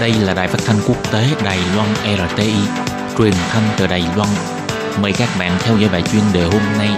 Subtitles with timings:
[0.00, 2.52] Đây là đài phát thanh quốc tế Đài Loan RTI,
[3.18, 4.28] truyền thanh từ Đài Loan.
[5.02, 6.88] Mời các bạn theo dõi bài chuyên đề hôm nay.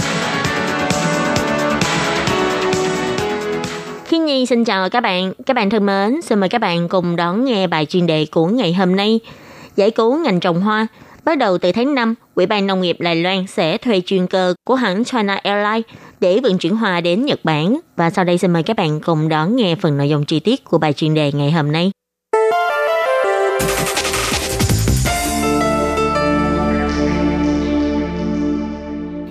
[4.05, 5.33] Khiên Nhi xin chào các bạn.
[5.47, 8.47] Các bạn thân mến, xin mời các bạn cùng đón nghe bài chuyên đề của
[8.47, 9.21] ngày hôm nay.
[9.77, 10.87] Giải cứu ngành trồng hoa.
[11.25, 14.55] Bắt đầu từ tháng 5, Ủy ban Nông nghiệp Đài Loan sẽ thuê chuyên cơ
[14.65, 17.81] của hãng China Airlines để vận chuyển hoa đến Nhật Bản.
[17.97, 20.65] Và sau đây xin mời các bạn cùng đón nghe phần nội dung chi tiết
[20.65, 21.91] của bài chuyên đề ngày hôm nay.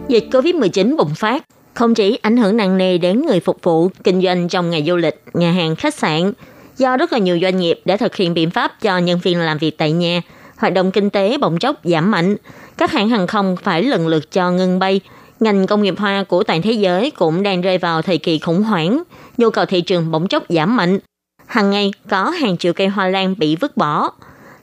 [0.09, 4.21] Dịch COVID-19 bùng phát không chỉ ảnh hưởng nặng nề đến người phục vụ kinh
[4.21, 6.33] doanh trong ngành du lịch, nhà hàng, khách sạn,
[6.77, 9.57] do rất là nhiều doanh nghiệp đã thực hiện biện pháp cho nhân viên làm
[9.57, 10.21] việc tại nhà,
[10.57, 12.35] hoạt động kinh tế bỗng chốc giảm mạnh.
[12.77, 15.01] Các hãng hàng không phải lần lượt cho ngưng bay.
[15.39, 18.63] Ngành công nghiệp hoa của toàn thế giới cũng đang rơi vào thời kỳ khủng
[18.63, 19.03] hoảng,
[19.37, 20.99] nhu cầu thị trường bỗng chốc giảm mạnh.
[21.45, 24.11] Hàng ngày có hàng triệu cây hoa lan bị vứt bỏ.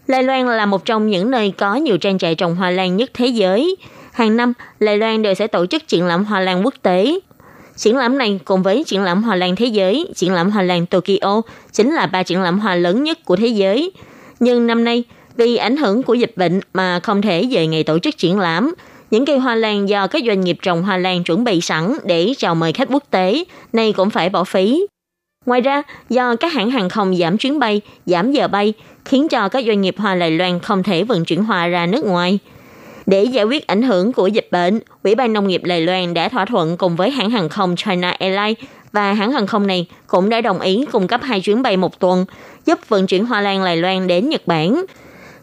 [0.07, 3.11] Lai Loan là một trong những nơi có nhiều trang trại trồng hoa lan nhất
[3.15, 3.77] thế giới.
[4.13, 7.19] Hàng năm, Lai Loan đều sẽ tổ chức triển lãm hoa lan quốc tế.
[7.77, 10.87] Triển lãm này cùng với triển lãm hoa lan thế giới, triển lãm hoa lan
[10.87, 13.93] Tokyo chính là ba triển lãm hoa lớn nhất của thế giới.
[14.41, 15.05] Nhưng năm nay,
[15.37, 18.75] vì ảnh hưởng của dịch bệnh mà không thể về ngày tổ chức triển lãm,
[19.11, 22.33] những cây hoa lan do các doanh nghiệp trồng hoa lan chuẩn bị sẵn để
[22.39, 24.87] chào mời khách quốc tế, nay cũng phải bỏ phí.
[25.47, 28.73] Ngoài ra, do các hãng hàng không giảm chuyến bay, giảm giờ bay,
[29.07, 32.05] khiến cho các doanh nghiệp hoa Đài Loan không thể vận chuyển hoa ra nước
[32.05, 32.39] ngoài.
[33.07, 36.29] Để giải quyết ảnh hưởng của dịch bệnh, Ủy ban Nông nghiệp Đài Loan đã
[36.29, 38.59] thỏa thuận cùng với hãng hàng không China Airlines
[38.93, 41.99] và hãng hàng không này cũng đã đồng ý cung cấp hai chuyến bay một
[41.99, 42.25] tuần,
[42.67, 44.85] giúp vận chuyển hoa lan Đài Loan đến Nhật Bản.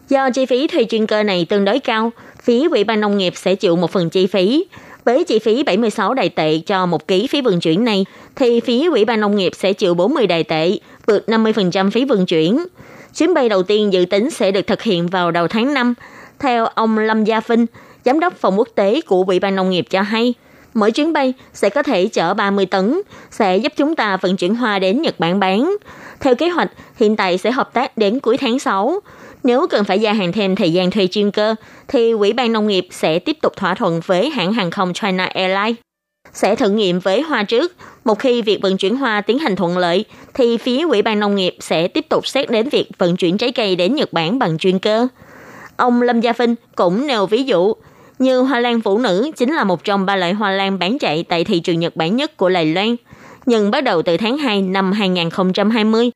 [0.08, 2.10] Do chi phí thuê chuyên cơ này tương đối cao,
[2.42, 4.64] phí Ủy ban Nông nghiệp sẽ chịu một phần chi phí.
[5.04, 8.86] Với chi phí 76 đài tệ cho một ký phí vận chuyển này, thì phí
[8.86, 12.64] Ủy ban Nông nghiệp sẽ chịu 40 đài tệ, vượt 50% phí vận chuyển.
[13.16, 15.94] Chuyến bay đầu tiên dự tính sẽ được thực hiện vào đầu tháng 5.
[16.38, 17.66] Theo ông Lâm Gia Vinh,
[18.04, 20.34] giám đốc phòng quốc tế của Ủy ban Nông nghiệp cho hay,
[20.74, 24.54] mỗi chuyến bay sẽ có thể chở 30 tấn, sẽ giúp chúng ta vận chuyển
[24.54, 25.76] hoa đến Nhật Bản bán.
[26.20, 29.00] Theo kế hoạch, hiện tại sẽ hợp tác đến cuối tháng 6.
[29.42, 31.54] Nếu cần phải gia hạn thêm thời gian thuê chuyên cơ,
[31.88, 35.24] thì Ủy ban Nông nghiệp sẽ tiếp tục thỏa thuận với hãng hàng không China
[35.24, 35.83] Airlines.
[36.34, 37.72] Sẽ thử nghiệm với hoa trước.
[38.04, 41.34] Một khi việc vận chuyển hoa tiến hành thuận lợi, thì phía Ủy ban Nông
[41.34, 44.58] nghiệp sẽ tiếp tục xét đến việc vận chuyển trái cây đến Nhật Bản bằng
[44.58, 45.08] chuyên cơ.
[45.76, 47.74] Ông Lâm Gia Vinh cũng nêu ví dụ,
[48.18, 51.22] như hoa lan phụ nữ chính là một trong ba loại hoa lan bán chạy
[51.22, 52.96] tại thị trường Nhật Bản nhất của Đài Loan.
[53.46, 56.10] Nhưng bắt đầu từ tháng 2 năm 2020,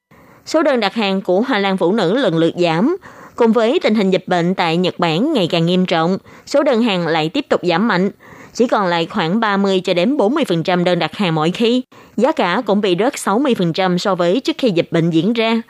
[0.46, 2.96] số đơn đặt hàng của hoa lan phụ nữ lần lượt giảm,
[3.38, 6.82] Cùng với tình hình dịch bệnh tại Nhật Bản ngày càng nghiêm trọng, số đơn
[6.82, 8.10] hàng lại tiếp tục giảm mạnh,
[8.54, 11.82] chỉ còn lại khoảng 30 cho đến 40% đơn đặt hàng mỗi khi.
[12.16, 15.62] Giá cả cũng bị rớt 60% so với trước khi dịch bệnh diễn ra.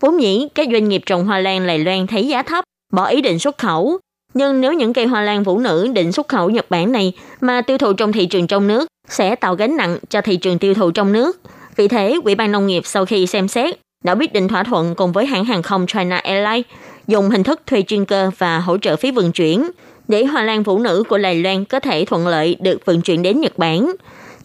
[0.00, 3.20] Vốn nhĩ các doanh nghiệp trồng hoa lan Đài Loan thấy giá thấp, bỏ ý
[3.20, 3.98] định xuất khẩu.
[4.34, 7.60] Nhưng nếu những cây hoa lan vũ nữ định xuất khẩu Nhật Bản này mà
[7.60, 10.74] tiêu thụ trong thị trường trong nước sẽ tạo gánh nặng cho thị trường tiêu
[10.74, 11.40] thụ trong nước.
[11.76, 14.94] Vì thế, Ủy ban Nông nghiệp sau khi xem xét đã quyết định thỏa thuận
[14.94, 16.66] cùng với hãng hàng không China Airlines
[17.06, 19.70] dùng hình thức thuê chuyên cơ và hỗ trợ phí vận chuyển
[20.08, 23.22] để hoa lan phụ nữ của Đài Loan có thể thuận lợi được vận chuyển
[23.22, 23.92] đến Nhật Bản.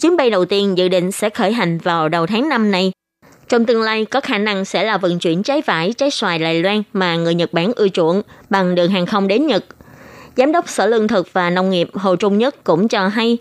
[0.02, 2.92] Chuyến bay đầu tiên dự định sẽ khởi hành vào đầu tháng 5 này.
[3.50, 6.64] Trong tương lai có khả năng sẽ là vận chuyển trái vải, trái xoài Đài
[6.64, 9.66] Loan mà người Nhật Bản ưa chuộng bằng đường hàng không đến Nhật.
[10.36, 13.38] Giám đốc Sở Lương thực và Nông nghiệp Hồ Trung Nhất cũng cho hay,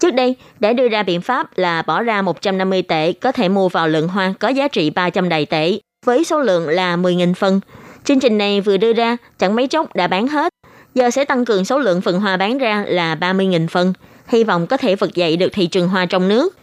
[0.00, 3.68] trước đây đã đưa ra biện pháp là bỏ ra 150 tệ có thể mua
[3.68, 7.60] vào lượng hoa có giá trị 300 đài tệ với số lượng là 10.000 phân.
[8.04, 10.52] Chương trình này vừa đưa ra, chẳng mấy chốc đã bán hết.
[10.94, 13.92] Giờ sẽ tăng cường số lượng phần hoa bán ra là 30.000 phần,
[14.26, 16.56] hy vọng có thể vực dậy được thị trường hoa trong nước.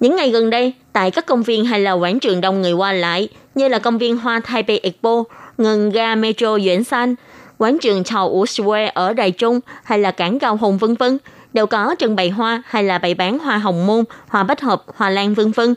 [0.00, 2.92] Những ngày gần đây, tại các công viên hay là quảng trường đông người qua
[2.92, 5.24] lại, như là công viên Hoa Taipei Expo,
[5.58, 7.14] ngân ga Metro Duyển San,
[7.58, 11.18] quảng trường Chào Wu Square ở Đài Trung hay là cảng Cao Hùng vân vân
[11.52, 14.82] đều có trưng bày hoa hay là bày bán hoa hồng môn, hoa bách hợp,
[14.96, 15.74] hoa lan vân vân.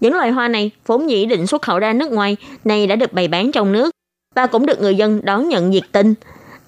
[0.00, 3.12] Những loài hoa này vốn dĩ định xuất khẩu ra nước ngoài, nay đã được
[3.12, 3.90] bày bán trong nước
[4.34, 6.14] và cũng được người dân đón nhận nhiệt tình.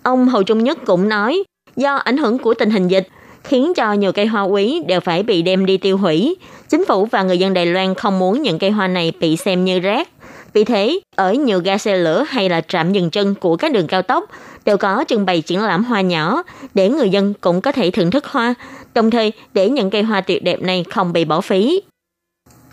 [0.09, 1.43] Ông Hồ Trung Nhất cũng nói,
[1.77, 3.09] do ảnh hưởng của tình hình dịch,
[3.45, 6.37] khiến cho nhiều cây hoa quý đều phải bị đem đi tiêu hủy.
[6.69, 9.65] Chính phủ và người dân Đài Loan không muốn những cây hoa này bị xem
[9.65, 10.09] như rác.
[10.53, 13.87] Vì thế, ở nhiều ga xe lửa hay là trạm dừng chân của các đường
[13.87, 14.25] cao tốc
[14.65, 16.43] đều có trưng bày triển lãm hoa nhỏ
[16.75, 18.55] để người dân cũng có thể thưởng thức hoa,
[18.95, 21.83] đồng thời để những cây hoa tuyệt đẹp này không bị bỏ phí.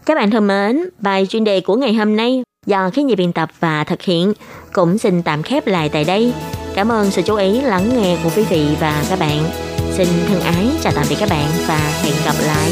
[0.06, 3.34] Các bạn thân mến, bài chuyên đề của ngày hôm nay do khí nhị biên
[3.34, 4.34] tập và thực hiện
[4.74, 6.34] cũng xin tạm khép lại tại đây.
[6.76, 9.44] Cảm ơn sự chú ý, lắng nghe của quý vị và các bạn.
[9.92, 12.72] Xin thân ái chào tạm biệt các bạn và hẹn gặp lại.